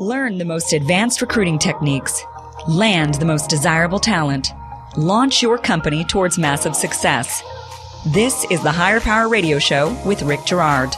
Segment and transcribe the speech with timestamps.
[0.00, 2.24] Learn the most advanced recruiting techniques.
[2.66, 4.48] Land the most desirable talent.
[4.96, 7.42] Launch your company towards massive success.
[8.06, 10.94] This is the Hire Power Radio Show with Rick Girard.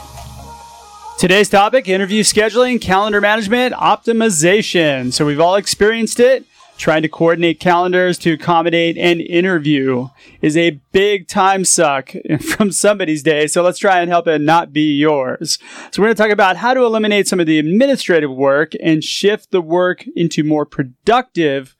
[1.19, 5.11] Today's topic interview scheduling, calendar management, optimization.
[5.11, 6.45] So, we've all experienced it.
[6.77, 10.09] Trying to coordinate calendars to accommodate an interview
[10.41, 13.47] is a big time suck from somebody's day.
[13.47, 15.59] So let's try and help it not be yours.
[15.91, 19.03] So we're going to talk about how to eliminate some of the administrative work and
[19.03, 21.75] shift the work into more productive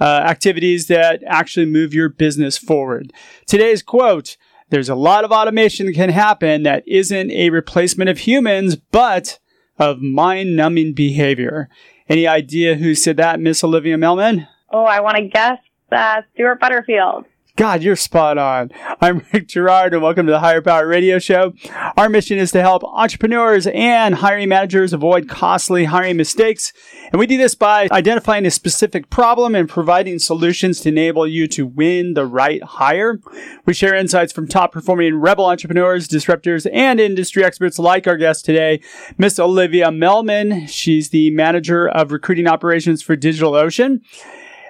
[0.00, 3.12] uh, activities that actually move your business forward.
[3.46, 4.36] Today's quote
[4.70, 9.38] there's a lot of automation that can happen that isn't a replacement of humans, but
[9.78, 11.68] of mind numbing behavior.
[12.08, 14.48] Any idea who said that, Miss Olivia Melman?
[14.70, 15.58] Oh, I want to guess
[15.92, 17.26] uh, Stuart Butterfield.
[17.58, 18.70] God, you're spot on.
[19.00, 21.54] I'm Rick Girard, and welcome to the Hire Power Radio Show.
[21.96, 26.72] Our mission is to help entrepreneurs and hiring managers avoid costly hiring mistakes.
[27.10, 31.48] And we do this by identifying a specific problem and providing solutions to enable you
[31.48, 33.18] to win the right hire.
[33.66, 38.44] We share insights from top performing rebel entrepreneurs, disruptors, and industry experts like our guest
[38.44, 38.80] today,
[39.16, 40.68] Miss Olivia Melman.
[40.68, 44.00] She's the manager of recruiting operations for DigitalOcean.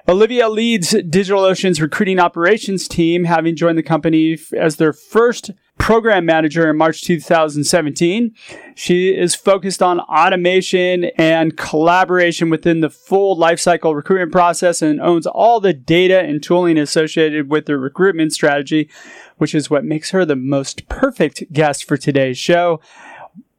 [0.09, 6.67] Olivia leads DigitalOcean's recruiting operations team, having joined the company as their first program manager
[6.67, 8.33] in March 2017.
[8.73, 15.27] She is focused on automation and collaboration within the full lifecycle recruitment process and owns
[15.27, 18.89] all the data and tooling associated with the recruitment strategy,
[19.37, 22.81] which is what makes her the most perfect guest for today's show.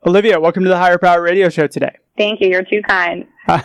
[0.04, 1.96] Olivia, welcome to the Hire Power Radio Show today.
[2.20, 2.48] Thank you.
[2.48, 3.26] You're too kind.
[3.48, 3.62] All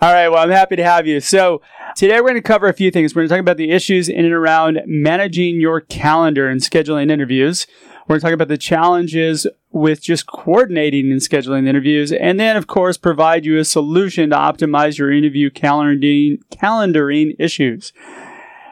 [0.00, 0.28] right.
[0.28, 1.20] Well, I'm happy to have you.
[1.20, 1.60] So,
[1.94, 3.14] today we're going to cover a few things.
[3.14, 7.10] We're going to talk about the issues in and around managing your calendar and scheduling
[7.10, 7.66] interviews.
[8.08, 12.10] We're going to talk about the challenges with just coordinating and scheduling interviews.
[12.10, 17.92] And then, of course, provide you a solution to optimize your interview calendaring, calendaring issues.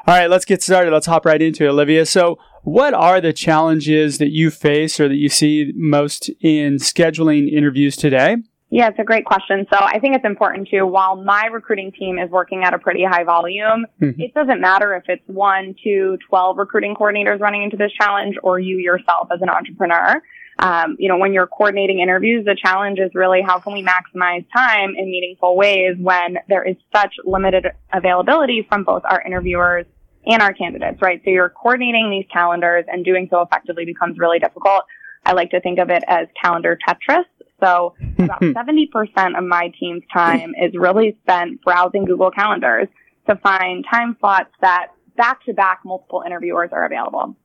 [0.06, 0.30] All right.
[0.30, 0.90] Let's get started.
[0.90, 2.06] Let's hop right into it, Olivia.
[2.06, 7.52] So, what are the challenges that you face or that you see most in scheduling
[7.52, 8.38] interviews today?
[8.72, 9.66] Yeah, it's a great question.
[9.72, 13.04] So I think it's important too, while my recruiting team is working at a pretty
[13.04, 14.20] high volume, mm-hmm.
[14.20, 18.60] it doesn't matter if it's one, two, 12 recruiting coordinators running into this challenge or
[18.60, 20.22] you yourself as an entrepreneur.
[20.60, 24.46] Um, you know, when you're coordinating interviews, the challenge is really how can we maximize
[24.54, 29.86] time in meaningful ways when there is such limited availability from both our interviewers
[30.26, 31.20] and our candidates, right?
[31.24, 34.82] So you're coordinating these calendars and doing so effectively becomes really difficult.
[35.24, 37.24] I like to think of it as calendar Tetris.
[37.60, 42.88] So about 70% of my team's time is really spent browsing Google calendars
[43.28, 47.36] to find time slots that back to back multiple interviewers are available.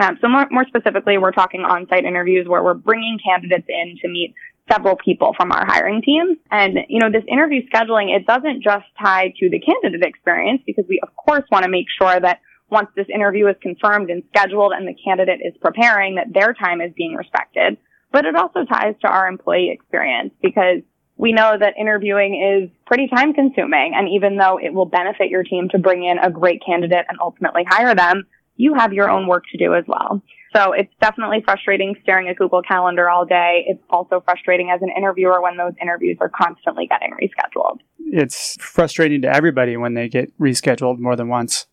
[0.00, 4.08] Um, so more, more specifically, we're talking on-site interviews where we're bringing candidates in to
[4.08, 4.34] meet
[4.70, 6.36] several people from our hiring team.
[6.50, 10.84] And, you know, this interview scheduling, it doesn't just tie to the candidate experience because
[10.88, 12.40] we of course want to make sure that
[12.70, 16.80] once this interview is confirmed and scheduled and the candidate is preparing that their time
[16.80, 17.78] is being respected
[18.12, 20.82] but it also ties to our employee experience because
[21.16, 23.92] we know that interviewing is pretty time consuming.
[23.94, 27.18] And even though it will benefit your team to bring in a great candidate and
[27.20, 28.24] ultimately hire them,
[28.56, 30.22] you have your own work to do as well.
[30.54, 33.64] So it's definitely frustrating staring at Google Calendar all day.
[33.66, 37.78] It's also frustrating as an interviewer when those interviews are constantly getting rescheduled.
[37.98, 41.66] It's frustrating to everybody when they get rescheduled more than once.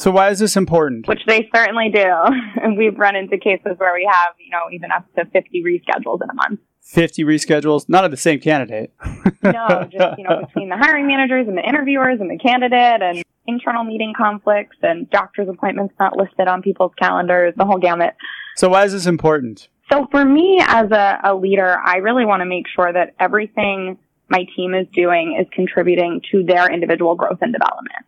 [0.00, 1.06] So why is this important?
[1.06, 2.06] Which they certainly do.
[2.62, 6.22] And we've run into cases where we have, you know, even up to 50 reschedules
[6.22, 6.60] in a month.
[6.82, 8.92] 50 reschedules, not of the same candidate.
[9.42, 13.22] no, just, you know, between the hiring managers and the interviewers and the candidate and
[13.46, 18.14] internal meeting conflicts and doctor's appointments not listed on people's calendars, the whole gamut.
[18.56, 19.68] So why is this important?
[19.90, 23.98] So for me as a, a leader, I really want to make sure that everything
[24.28, 28.06] my team is doing is contributing to their individual growth and development.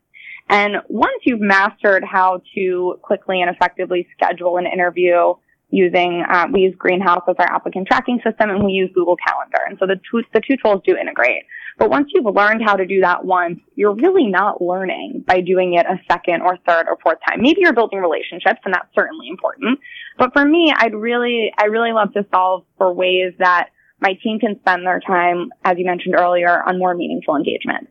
[0.48, 5.34] And once you've mastered how to quickly and effectively schedule an interview
[5.70, 9.58] using, uh, we use Greenhouse as our applicant tracking system and we use Google Calendar.
[9.66, 11.44] And so the two, the two tools do integrate.
[11.78, 15.74] But once you've learned how to do that once, you're really not learning by doing
[15.74, 17.40] it a second or third or fourth time.
[17.40, 19.78] Maybe you're building relationships and that's certainly important.
[20.18, 23.70] But for me, I'd really, I really love to solve for ways that
[24.00, 27.88] my team can spend their time, as you mentioned earlier, on more meaningful engagement.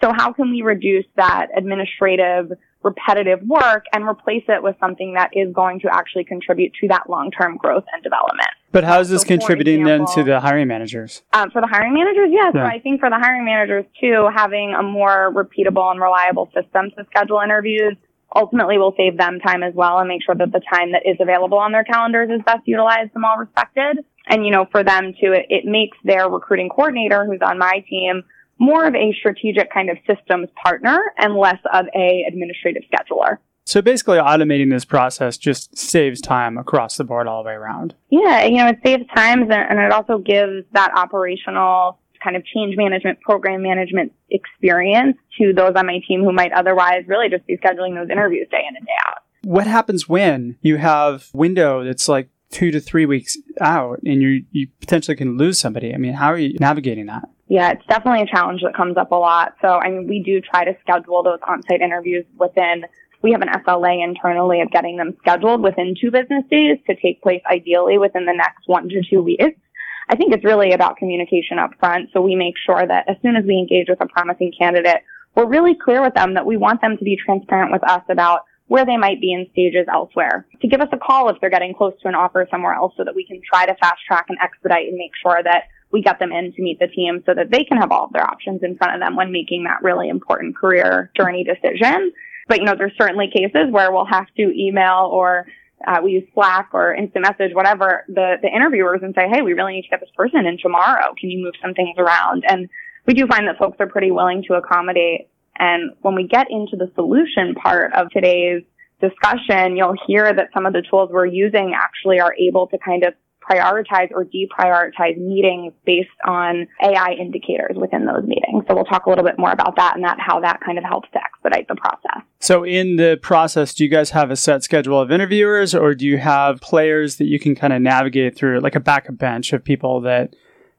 [0.00, 2.52] So how can we reduce that administrative,
[2.82, 7.08] repetitive work and replace it with something that is going to actually contribute to that
[7.08, 8.48] long-term growth and development?
[8.72, 11.22] But how is this so contributing example, then to the hiring managers?
[11.32, 12.52] Um, for the hiring managers, yes.
[12.54, 12.70] Yeah.
[12.70, 16.90] So I think for the hiring managers too, having a more repeatable and reliable system
[16.96, 17.96] to schedule interviews
[18.34, 21.16] ultimately will save them time as well and make sure that the time that is
[21.20, 24.04] available on their calendars is best utilized and well respected.
[24.28, 27.84] And, you know, for them too, it, it makes their recruiting coordinator who's on my
[27.88, 28.22] team
[28.60, 33.38] more of a strategic kind of systems partner and less of a administrative scheduler.
[33.64, 37.94] So basically, automating this process just saves time across the board all the way around.
[38.10, 42.76] Yeah, you know, it saves time and it also gives that operational kind of change
[42.76, 47.56] management, program management experience to those on my team who might otherwise really just be
[47.56, 49.18] scheduling those interviews day in and day out.
[49.42, 54.44] What happens when you have window that's like two to three weeks out and you
[54.50, 55.94] you potentially can lose somebody?
[55.94, 57.28] I mean, how are you navigating that?
[57.50, 59.56] Yeah, it's definitely a challenge that comes up a lot.
[59.60, 62.84] So, I mean, we do try to schedule those on-site interviews within
[63.22, 67.20] we have an SLA internally of getting them scheduled within two business days to take
[67.22, 69.60] place ideally within the next one to two weeks.
[70.08, 72.08] I think it's really about communication up front.
[72.12, 75.02] So we make sure that as soon as we engage with a promising candidate,
[75.36, 78.44] we're really clear with them that we want them to be transparent with us about
[78.68, 80.46] where they might be in stages elsewhere.
[80.62, 83.04] To give us a call if they're getting close to an offer somewhere else so
[83.04, 86.18] that we can try to fast track and expedite and make sure that we get
[86.18, 88.62] them in to meet the team so that they can have all of their options
[88.62, 92.12] in front of them when making that really important career journey decision.
[92.48, 95.46] But, you know, there's certainly cases where we'll have to email or
[95.86, 99.54] uh, we use Slack or instant message, whatever, the, the interviewers and say, hey, we
[99.54, 101.14] really need to get this person in tomorrow.
[101.18, 102.44] Can you move some things around?
[102.48, 102.68] And
[103.06, 105.28] we do find that folks are pretty willing to accommodate.
[105.58, 108.62] And when we get into the solution part of today's
[109.00, 113.04] discussion, you'll hear that some of the tools we're using actually are able to kind
[113.04, 113.14] of
[113.50, 118.64] prioritize or deprioritize meetings based on AI indicators within those meetings.
[118.68, 120.84] So we'll talk a little bit more about that and that how that kind of
[120.84, 122.22] helps to expedite the process.
[122.38, 126.06] So in the process, do you guys have a set schedule of interviewers or do
[126.06, 129.64] you have players that you can kind of navigate through like a backup bench of
[129.64, 130.34] people that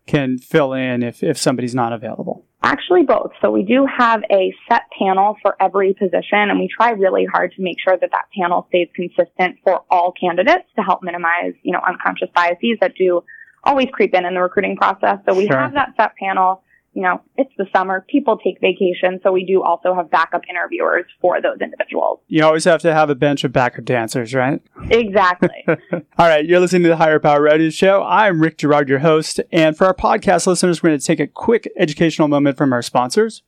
[0.07, 2.45] can fill in if, if somebody's not available?
[2.63, 3.31] Actually, both.
[3.41, 7.53] So we do have a set panel for every position, and we try really hard
[7.53, 11.71] to make sure that that panel stays consistent for all candidates to help minimize, you
[11.71, 13.23] know, unconscious biases that do
[13.63, 15.17] always creep in in the recruiting process.
[15.27, 15.57] So we sure.
[15.57, 16.61] have that set panel
[16.93, 21.05] you know, it's the summer, people take vacation, so we do also have backup interviewers
[21.21, 22.19] for those individuals.
[22.27, 24.61] You always have to have a bench of backup dancers, right?
[24.89, 25.49] Exactly.
[25.67, 28.03] All right, you're listening to the Hire Power Radio Show.
[28.03, 31.27] I'm Rick Girard, your host, and for our podcast listeners, we're going to take a
[31.27, 33.41] quick educational moment from our sponsors.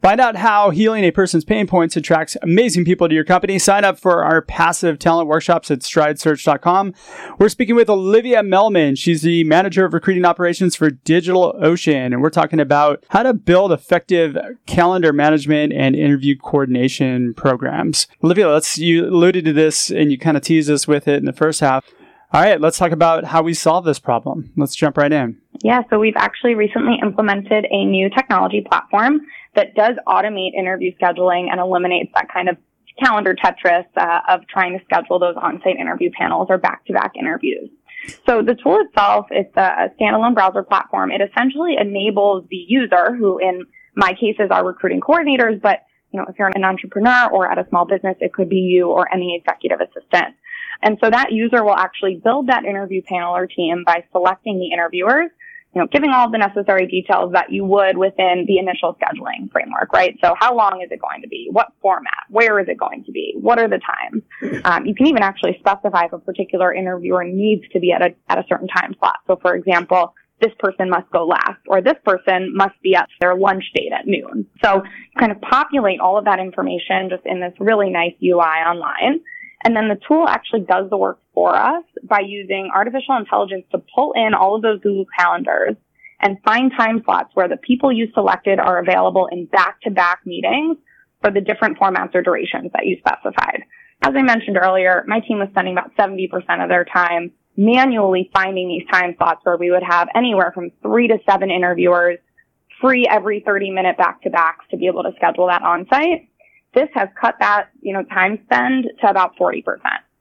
[0.00, 3.58] Find out how healing a person's pain points attracts amazing people to your company.
[3.58, 6.94] Sign up for our passive talent workshops at stridesearch.com.
[7.40, 8.96] We're speaking with Olivia Melman.
[8.96, 12.06] She's the manager of recruiting operations for DigitalOcean.
[12.06, 18.06] And we're talking about how to build effective calendar management and interview coordination programs.
[18.22, 21.24] Olivia, let's, you alluded to this and you kind of teased us with it in
[21.24, 21.92] the first half.
[22.30, 24.52] All right, let's talk about how we solve this problem.
[24.54, 25.40] Let's jump right in.
[25.64, 29.22] Yeah, so we've actually recently implemented a new technology platform
[29.54, 32.58] that does automate interview scheduling and eliminates that kind of
[33.02, 37.70] calendar Tetris uh, of trying to schedule those on-site interview panels or back-to-back interviews.
[38.26, 41.10] So the tool itself is a standalone browser platform.
[41.10, 43.64] It essentially enables the user, who in
[43.94, 45.80] my cases are recruiting coordinators, but
[46.12, 48.88] you know, if you're an entrepreneur or at a small business, it could be you
[48.88, 50.34] or any executive assistant.
[50.82, 54.72] And so that user will actually build that interview panel or team by selecting the
[54.72, 55.30] interviewers
[55.74, 59.92] you know, giving all the necessary details that you would within the initial scheduling framework,
[59.92, 60.18] right?
[60.24, 61.48] So how long is it going to be?
[61.50, 62.24] What format?
[62.30, 63.34] Where is it going to be?
[63.38, 64.22] What are the times?
[64.64, 68.14] Um, you can even actually specify if a particular interviewer needs to be at a,
[68.28, 69.16] at a certain time slot.
[69.26, 73.36] So for example, this person must go last or this person must be at their
[73.36, 74.46] lunch date at noon.
[74.64, 74.82] So
[75.18, 79.20] kind of populate all of that information just in this really nice UI online.
[79.64, 83.82] And then the tool actually does the work for us by using artificial intelligence to
[83.94, 85.76] pull in all of those Google calendars
[86.20, 90.76] and find time slots where the people you selected are available in back-to-back meetings
[91.20, 93.62] for the different formats or durations that you specified.
[94.02, 96.28] As I mentioned earlier, my team was spending about 70%
[96.62, 101.08] of their time manually finding these time slots where we would have anywhere from three
[101.08, 102.18] to seven interviewers
[102.80, 106.27] free every 30 minute back to backs to be able to schedule that on site.
[106.74, 109.62] This has cut that, you know, time spend to about 40%.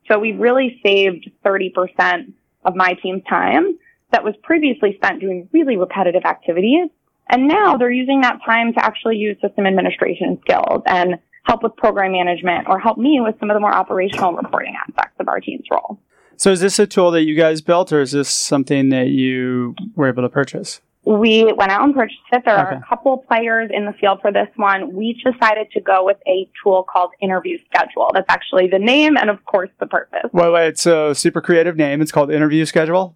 [0.09, 3.77] So we've really saved 30% of my team's time
[4.11, 6.89] that was previously spent doing really repetitive activities.
[7.29, 11.75] And now they're using that time to actually use system administration skills and help with
[11.75, 15.39] program management or help me with some of the more operational reporting aspects of our
[15.39, 15.99] team's role.
[16.37, 19.75] So is this a tool that you guys built or is this something that you
[19.95, 20.81] were able to purchase?
[21.07, 22.43] We went out and purchased it.
[22.43, 22.75] There okay.
[22.75, 24.93] are a couple players in the field for this one.
[24.93, 28.11] We decided to go with a tool called Interview Schedule.
[28.13, 30.29] That's actually the name and, of course, the purpose.
[30.33, 32.01] Wait, wait, it's a super creative name.
[32.01, 33.15] It's called Interview Schedule?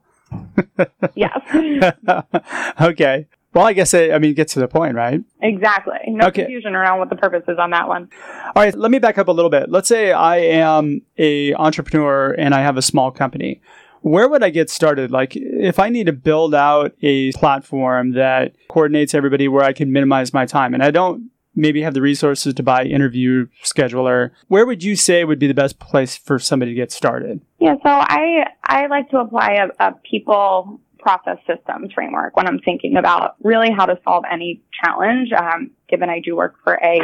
[1.15, 1.37] yes.
[2.81, 3.27] okay.
[3.53, 5.21] Well, I guess it, I mean, gets to the point, right?
[5.41, 5.97] Exactly.
[6.07, 6.43] No okay.
[6.43, 8.09] confusion around what the purpose is on that one.
[8.45, 8.73] All right.
[8.73, 9.69] Let me back up a little bit.
[9.69, 13.59] Let's say I am a entrepreneur and I have a small company
[14.01, 15.11] Where would I get started?
[15.11, 19.91] Like, if I need to build out a platform that coordinates everybody where I can
[19.91, 24.65] minimize my time, and I don't maybe have the resources to buy interview scheduler, where
[24.65, 27.41] would you say would be the best place for somebody to get started?
[27.59, 32.59] Yeah, so I I like to apply a, a people process systems framework when I'm
[32.59, 35.31] thinking about really how to solve any challenge.
[35.31, 36.99] Um, given I do work for a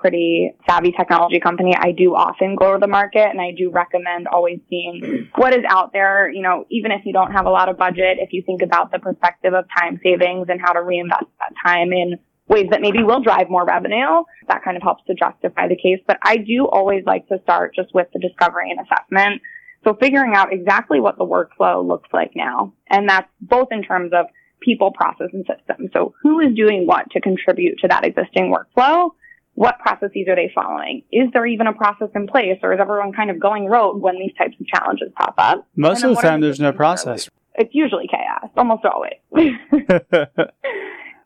[0.00, 4.26] pretty savvy technology company, I do often go to the market and I do recommend
[4.28, 6.30] always seeing what is out there.
[6.30, 8.92] You know, even if you don't have a lot of budget, if you think about
[8.92, 13.02] the perspective of time savings and how to reinvest that time in ways that maybe
[13.02, 16.00] will drive more revenue, that kind of helps to justify the case.
[16.06, 19.42] But I do always like to start just with the discovery and assessment.
[19.84, 22.72] So figuring out exactly what the workflow looks like now.
[22.90, 24.26] And that's both in terms of
[24.60, 25.90] people, process, and systems.
[25.92, 29.10] So who is doing what to contribute to that existing workflow?
[29.58, 31.02] What processes are they following?
[31.10, 34.14] Is there even a process in place or is everyone kind of going rogue when
[34.16, 35.66] these types of challenges pop up?
[35.74, 37.28] Most of the time there's no process.
[37.56, 39.18] It's usually chaos, almost always.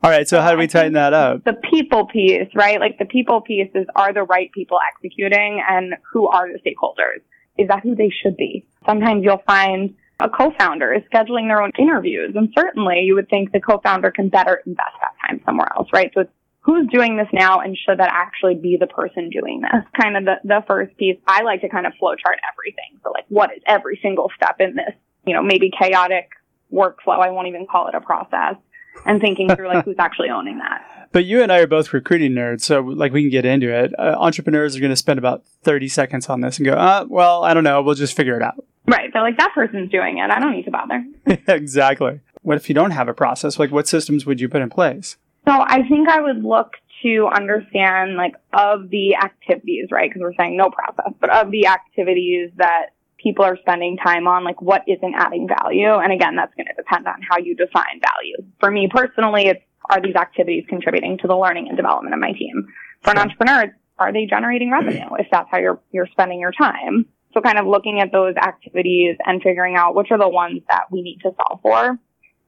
[0.03, 1.45] All right, so how do we tighten that up?
[1.45, 2.81] The people piece, right?
[2.81, 7.21] Like the people piece is are the right people executing and who are the stakeholders?
[7.59, 8.65] Is that who they should be?
[8.87, 13.53] Sometimes you'll find a co-founder is scheduling their own interviews and certainly you would think
[13.53, 16.11] the co-founder can better invest that time somewhere else, right?
[16.15, 16.31] So it's
[16.63, 19.85] who's doing this now and should that actually be the person doing this?
[20.01, 21.19] Kind of the, the first piece.
[21.27, 22.99] I like to kind of flowchart everything.
[23.03, 24.95] So like what is every single step in this,
[25.27, 26.31] you know, maybe chaotic
[26.73, 27.19] workflow.
[27.19, 28.57] I won't even call it a process
[29.05, 30.89] and thinking through like who's actually owning that.
[31.13, 33.93] But you and I are both recruiting nerds, so like we can get into it.
[33.99, 37.45] Uh, entrepreneurs are going to spend about 30 seconds on this and go, uh, well,
[37.45, 37.83] I don't know.
[37.83, 38.65] We'll just figure it out.
[38.87, 39.11] Right.
[39.13, 40.31] They're like, that person's doing it.
[40.31, 41.05] I don't need to bother.
[41.49, 42.21] exactly.
[42.41, 43.59] What if you don't have a process?
[43.59, 45.19] Like, what systems would you put in place?
[45.47, 46.73] So I think I would look
[47.03, 50.09] to understand, like, of the activities, right?
[50.09, 54.45] Because we're saying no process, but of the activities that people are spending time on,
[54.45, 55.89] like what isn't adding value.
[55.89, 58.37] And again, that's going to depend on how you define value.
[58.61, 62.33] For me personally, it's are these activities contributing to the learning and development of my
[62.33, 62.69] team?
[63.03, 67.07] For an entrepreneur, are they generating revenue if that's how you're, you're spending your time?
[67.35, 70.85] So kind of looking at those activities and figuring out which are the ones that
[70.91, 71.99] we need to solve for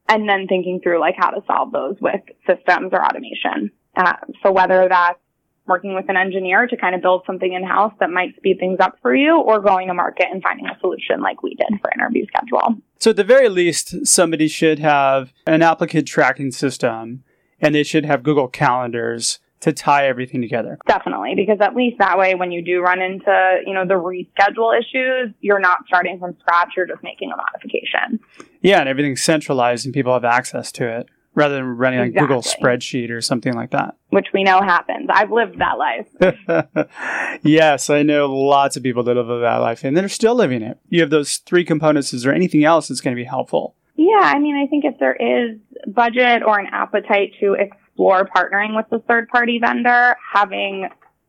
[0.08, 3.70] and then thinking through like how to solve those with systems or automation.
[3.96, 5.18] Uh, so whether that's
[5.66, 8.78] working with an engineer to kind of build something in house that might speed things
[8.80, 11.90] up for you or going to market and finding a solution like we did for
[11.92, 12.76] interview schedule.
[12.98, 17.24] So at the very least, somebody should have an applicant tracking system
[17.60, 20.78] and they should have Google calendars to tie everything together.
[20.86, 24.78] Definitely, because at least that way when you do run into, you know, the reschedule
[24.78, 28.20] issues, you're not starting from scratch, you're just making a modification.
[28.64, 32.18] Yeah, and everything's centralized and people have access to it rather than running exactly.
[32.18, 33.96] a Google spreadsheet or something like that.
[34.08, 35.08] Which we know happens.
[35.12, 37.40] I've lived that life.
[37.42, 40.78] yes, I know lots of people that live that life and they're still living it.
[40.88, 42.14] You have those three components.
[42.14, 43.76] Is there anything else that's going to be helpful?
[43.96, 48.74] Yeah, I mean, I think if there is budget or an appetite to explore partnering
[48.74, 50.88] with a third party vendor, having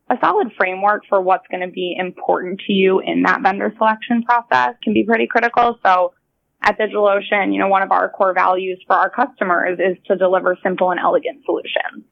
[0.10, 4.24] a solid framework for what's going to be important to you in that vendor selection
[4.24, 5.78] process can be pretty critical.
[5.86, 6.14] So
[6.66, 10.58] at DigitalOcean, you know, one of our core values for our customers is to deliver
[10.64, 12.04] simple and elegant solutions.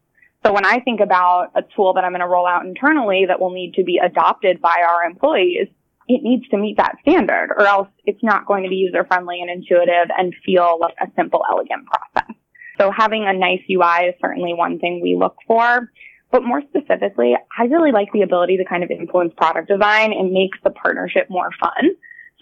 [0.46, 3.40] So when I think about a tool that I'm going to roll out internally that
[3.40, 5.68] will need to be adopted by our employees,
[6.08, 9.42] it needs to meet that standard or else it's not going to be user friendly
[9.42, 12.36] and intuitive and feel like a simple, elegant process.
[12.78, 15.90] So having a nice UI is certainly one thing we look for.
[16.30, 20.32] But more specifically, I really like the ability to kind of influence product design and
[20.32, 21.92] make the partnership more fun.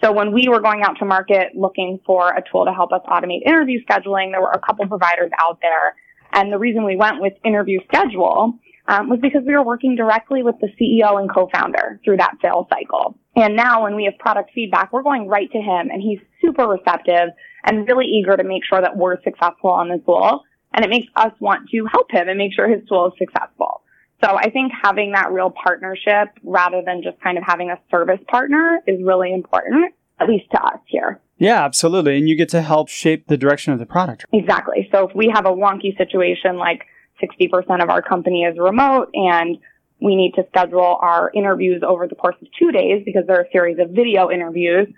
[0.02, 3.02] So when we were going out to market looking for a tool to help us
[3.06, 5.94] automate interview scheduling, there were a couple providers out there.
[6.32, 10.42] And the reason we went with interview schedule um, was because we were working directly
[10.42, 13.16] with the CEO and co-founder through that sales cycle.
[13.36, 16.66] And now when we have product feedback, we're going right to him and he's super
[16.66, 17.30] receptive
[17.64, 20.42] and really eager to make sure that we're successful on the tool.
[20.74, 23.81] And it makes us want to help him and make sure his tool is successful.
[24.22, 28.20] So I think having that real partnership rather than just kind of having a service
[28.28, 31.20] partner is really important, at least to us here.
[31.38, 32.18] Yeah, absolutely.
[32.18, 34.24] And you get to help shape the direction of the product.
[34.32, 34.88] Exactly.
[34.92, 36.84] So if we have a wonky situation like
[37.20, 39.58] 60% of our company is remote and
[40.00, 43.44] we need to schedule our interviews over the course of two days because there are
[43.44, 44.88] a series of video interviews,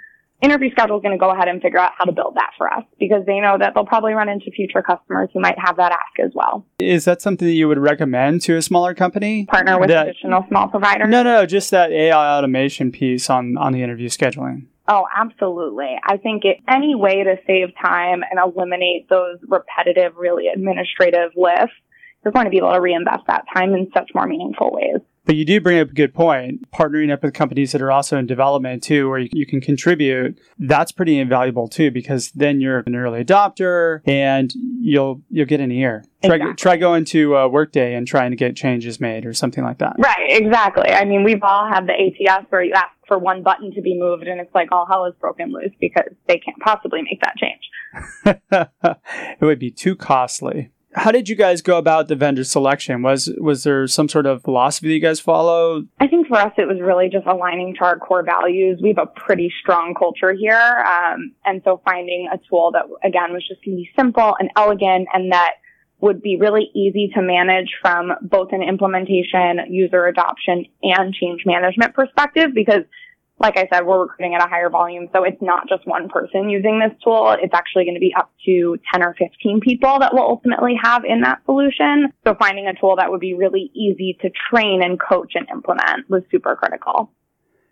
[0.42, 2.72] interview schedule is going to go ahead and figure out how to build that for
[2.72, 5.92] us because they know that they'll probably run into future customers who might have that
[5.92, 6.66] ask as well.
[6.78, 9.46] Is that something that you would recommend to a smaller company?
[9.46, 11.08] Partner with that, additional small providers?
[11.08, 14.66] No, no, just that AI automation piece on, on the interview scheduling.
[14.86, 15.96] Oh, absolutely.
[16.04, 21.72] I think it, any way to save time and eliminate those repetitive, really administrative lifts,
[22.22, 25.00] you're going to be able to reinvest that time in such more meaningful ways.
[25.26, 26.70] But you do bring up a good point.
[26.70, 30.38] Partnering up with companies that are also in development too, where you, you can contribute,
[30.58, 35.72] that's pretty invaluable too, because then you're an early adopter and you'll you'll get an
[35.72, 36.04] ear.
[36.22, 36.54] Try, Exactly.
[36.54, 39.96] try going to uh, Workday and trying to get changes made or something like that.
[39.98, 40.88] Right, exactly.
[40.90, 43.98] I mean, we've all had the ATS where you ask for one button to be
[43.98, 47.36] moved and it's like all hell is broken loose because they can't possibly make that
[47.36, 48.68] change.
[49.40, 50.70] it would be too costly.
[50.94, 53.02] How did you guys go about the vendor selection?
[53.02, 55.84] Was was there some sort of philosophy that you guys follow?
[55.98, 58.78] I think for us, it was really just aligning to our core values.
[58.82, 60.84] We have a pretty strong culture here.
[60.86, 64.50] Um, and so finding a tool that, again, was just going to be simple and
[64.56, 65.54] elegant and that
[66.00, 71.94] would be really easy to manage from both an implementation, user adoption, and change management
[71.94, 72.82] perspective because
[73.44, 75.10] like I said, we're recruiting at a higher volume.
[75.12, 77.36] So it's not just one person using this tool.
[77.38, 81.04] It's actually going to be up to 10 or 15 people that will ultimately have
[81.04, 82.10] in that solution.
[82.26, 86.08] So finding a tool that would be really easy to train and coach and implement
[86.08, 87.10] was super critical.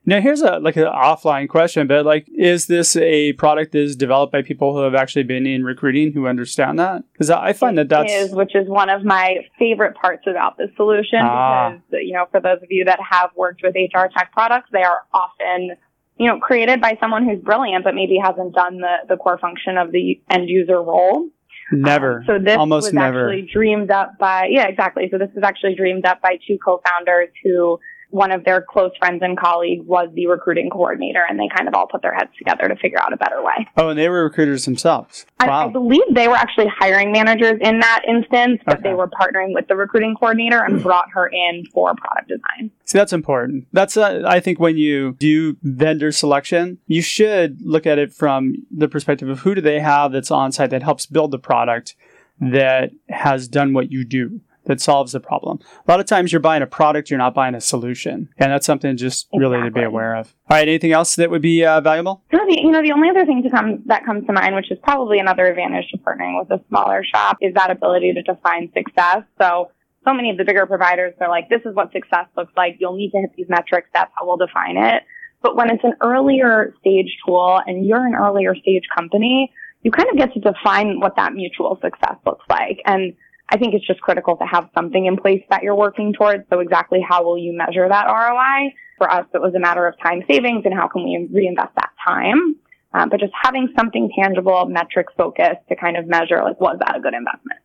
[0.05, 3.95] Now here's a like an offline question, but like, is this a product that is
[3.95, 7.05] developed by people who have actually been in recruiting who understand that?
[7.13, 10.71] Because I find that that's is, which is one of my favorite parts about this
[10.77, 11.71] solution Ah.
[11.71, 14.83] because, you know, for those of you that have worked with HR tech products, they
[14.83, 15.77] are often,
[16.19, 19.79] you know, created by someone who's brilliant, but maybe hasn't done the, the core function
[19.79, 21.29] of the end user role.
[21.71, 23.29] never, Um, so this almost was never.
[23.31, 25.09] actually dreamed up by, yeah, exactly.
[25.13, 27.79] So this was actually dreamed up by two co-founders who
[28.13, 31.75] one of their close friends and colleagues was the recruiting coordinator and they kind of
[31.75, 33.67] all put their heads together to figure out a better way.
[33.79, 35.25] oh, and they were recruiters themselves.
[35.41, 38.91] I, I believe they were actually hiring managers in that instance, but Okay.
[38.91, 42.71] they were partnering with the recruiting coordinator and brought her in for product design.
[42.85, 43.67] See, that's important.
[43.73, 48.55] That's, uh, I think, when you do vendor selection, you should look at it from
[48.71, 51.97] the perspective of who do they have that's on site that helps build the product
[52.41, 55.59] that has done what you do, that solves the problem.
[55.87, 58.29] A lot of times you're buying a product, you're not buying a solution.
[58.39, 60.35] And that's something just really to be aware of.
[60.49, 62.23] All right, anything else that would be uh, valuable?
[62.31, 64.79] The, you know, the only other thing to come that comes to mind, which is
[64.83, 69.23] probably another advantage to partnering with a smaller shop, is that ability to define success.
[69.41, 69.71] So,
[70.05, 72.77] so many of the bigger providers they're like, this is what success looks like.
[72.81, 73.89] You'll need to hit these metrics.
[73.95, 75.03] That's how we'll define it.
[75.43, 80.09] But when it's an earlier stage tool and you're an earlier stage company, you kind
[80.11, 82.81] of get to define what that mutual success looks like.
[82.85, 83.15] And
[83.53, 86.45] I think it's just critical to have something in place that you're working towards.
[86.49, 88.73] So exactly how will you measure that ROI?
[88.97, 91.91] For us, it was a matter of time savings and how can we reinvest that
[92.03, 92.57] time.
[92.95, 96.97] Um, but just having something tangible, metrics focused to kind of measure, like, was that
[96.97, 97.61] a good investment?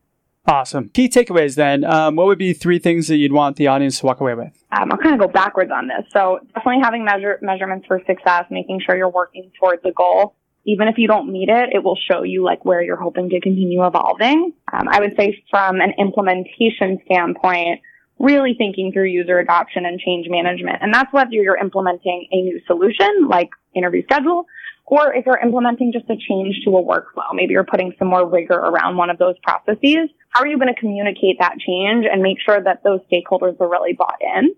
[0.45, 0.89] Awesome.
[0.89, 1.85] Key takeaways then.
[1.85, 4.53] Um, what would be three things that you'd want the audience to walk away with?
[4.71, 6.05] Um, I'll kind of go backwards on this.
[6.11, 10.35] So definitely having measure, measurements for success, making sure you're working towards a goal.
[10.67, 13.39] Even if you don't meet it, it will show you like where you're hoping to
[13.39, 14.53] continue evolving.
[14.71, 17.81] Um, I would say from an implementation standpoint,
[18.19, 20.79] really thinking through user adoption and change management.
[20.81, 24.45] And that's whether you're implementing a new solution like interview schedule
[24.85, 27.33] or if you're implementing just a change to a workflow.
[27.33, 30.09] Maybe you're putting some more rigor around one of those processes.
[30.29, 33.69] How are you going to communicate that change and make sure that those stakeholders are
[33.69, 34.55] really bought in?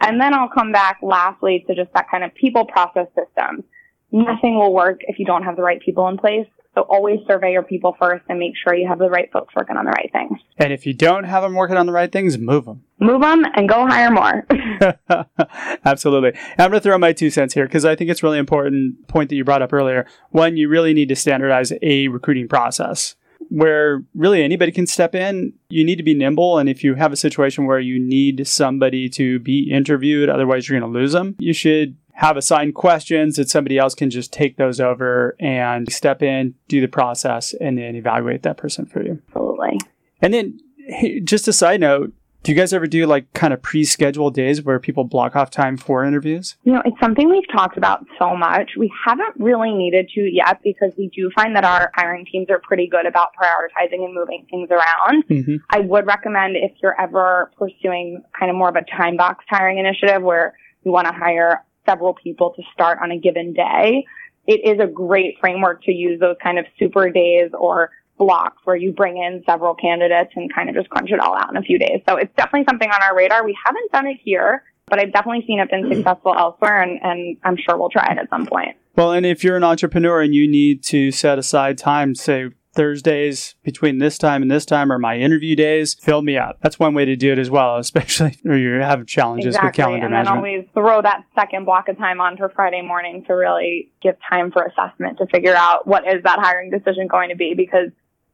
[0.00, 3.64] And then I'll come back lastly to just that kind of people process system.
[4.12, 6.46] Nothing will work if you don't have the right people in place.
[6.74, 9.76] So always survey your people first and make sure you have the right folks working
[9.76, 10.38] on the right things.
[10.56, 12.84] And if you don't have them working on the right things, move them.
[13.00, 14.46] Move them and go hire more.
[15.84, 16.38] Absolutely.
[16.58, 19.30] I'm going to throw my two cents here because I think it's really important point
[19.30, 20.06] that you brought up earlier.
[20.30, 23.16] One, you really need to standardize a recruiting process
[23.48, 25.52] where really anybody can step in.
[25.70, 26.58] You need to be nimble.
[26.58, 30.78] And if you have a situation where you need somebody to be interviewed, otherwise you're
[30.78, 34.58] going to lose them, you should have assigned questions that somebody else can just take
[34.58, 39.22] those over and step in, do the process, and then evaluate that person for you.
[39.28, 39.80] Absolutely.
[40.20, 43.62] And then, hey, just a side note, do you guys ever do like kind of
[43.62, 46.56] pre-scheduled days where people block off time for interviews?
[46.64, 48.72] You know, it's something we've talked about so much.
[48.76, 52.58] We haven't really needed to yet because we do find that our hiring teams are
[52.58, 55.26] pretty good about prioritizing and moving things around.
[55.26, 55.56] Mm-hmm.
[55.70, 59.78] I would recommend if you're ever pursuing kind of more of a time box hiring
[59.78, 60.54] initiative where
[60.84, 64.04] you want to hire several people to start on a given day,
[64.46, 68.76] it is a great framework to use those kind of super days or blocks where
[68.76, 71.62] you bring in several candidates and kind of just crunch it all out in a
[71.62, 72.02] few days.
[72.08, 73.44] So it's definitely something on our radar.
[73.44, 75.94] We haven't done it here, but I've definitely seen it been mm-hmm.
[75.94, 78.76] successful elsewhere and, and I'm sure we'll try it at some point.
[78.96, 83.56] Well, and if you're an entrepreneur and you need to set aside time, say Thursdays
[83.64, 86.58] between this time and this time are my interview days, fill me up.
[86.62, 89.82] That's one way to do it as well, especially if you have challenges with exactly.
[89.82, 90.36] calendar And then management.
[90.36, 94.52] always throw that second block of time on for Friday morning to really give time
[94.52, 97.90] for assessment to figure out what is that hiring decision going to be because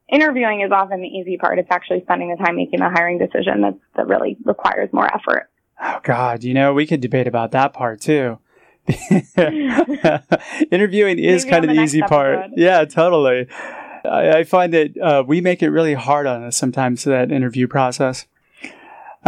[0.08, 1.58] interviewing is often the easy part.
[1.58, 5.48] It's actually spending the time making the hiring decision that, that really requires more effort.
[5.80, 8.38] Oh God, you know we could debate about that part too.
[10.70, 12.50] Interviewing is Maybe kind of the easy part.
[12.54, 13.48] Yeah, totally.
[14.06, 17.66] I, I find that uh, we make it really hard on us sometimes that interview
[17.66, 18.26] process.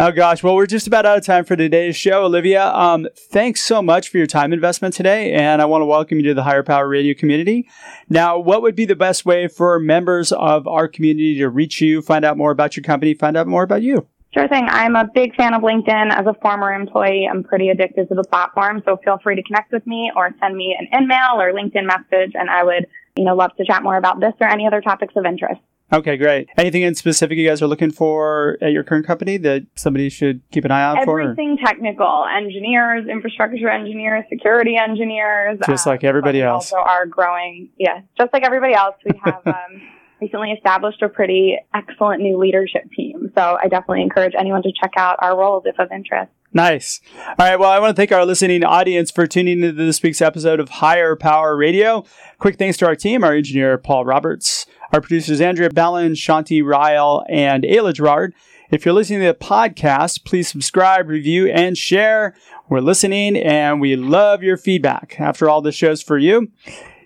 [0.01, 2.67] Oh gosh, well we're just about out of time for today's show, Olivia.
[2.67, 6.23] Um, thanks so much for your time investment today, and I want to welcome you
[6.27, 7.67] to the Hire Power Radio community.
[8.07, 12.01] Now, what would be the best way for members of our community to reach you,
[12.01, 14.07] find out more about your company, find out more about you?
[14.33, 14.67] Sure thing.
[14.69, 16.13] I'm a big fan of LinkedIn.
[16.13, 18.83] As a former employee, I'm pretty addicted to the platform.
[18.85, 22.35] So feel free to connect with me or send me an email or LinkedIn message,
[22.35, 22.85] and I would,
[23.19, 25.59] you know, love to chat more about this or any other topics of interest.
[25.91, 26.47] Okay, great.
[26.55, 30.41] Anything in specific you guys are looking for at your current company that somebody should
[30.51, 31.19] keep an eye out for?
[31.19, 35.59] Everything technical, engineers, infrastructure engineers, security engineers.
[35.65, 36.71] Just um, like everybody else.
[36.71, 37.71] Also are growing.
[37.77, 39.81] Yeah, just like everybody else, we have um,
[40.21, 43.31] recently established a pretty excellent new leadership team.
[43.35, 46.31] So I definitely encourage anyone to check out our roles if of interest.
[46.51, 46.99] Nice.
[47.15, 47.59] All right.
[47.59, 50.69] Well, I want to thank our listening audience for tuning into this week's episode of
[50.69, 52.03] Hire Power Radio.
[52.39, 57.23] Quick thanks to our team, our engineer, Paul Roberts, our producers, Andrea Ballin, Shanti Ryle,
[57.29, 58.33] and Ayla Girard.
[58.71, 62.35] If you're listening to the podcast, please subscribe, review, and share.
[62.67, 65.19] We're listening and we love your feedback.
[65.19, 66.51] After all, this show's for you.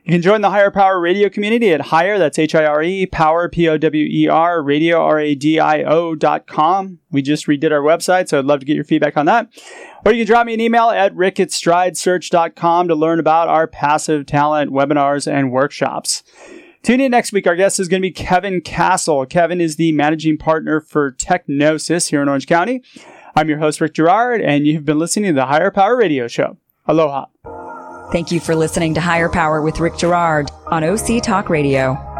[0.03, 5.01] You can join the Hire Power Radio community at Hire, that's H-I-R-E, Power, P-O-W-E-R, Radio,
[5.01, 6.99] R-A-D-I-O dot com.
[7.09, 9.47] We just redid our website, so I'd love to get your feedback on that.
[10.05, 13.65] Or you can drop me an email at rick at stridesearch.com to learn about our
[13.65, 16.23] passive talent webinars and workshops.
[16.81, 17.47] Tune in next week.
[17.47, 19.25] Our guest is going to be Kevin Castle.
[19.25, 22.83] Kevin is the managing partner for Technossus here in Orange County.
[23.37, 26.57] I'm your host, Rick Girard, and you've been listening to the Higher Power Radio Show.
[26.85, 27.27] Aloha.
[28.13, 32.12] Thank you for listening to Hire Power with Rick Girard on OC Talk Radio.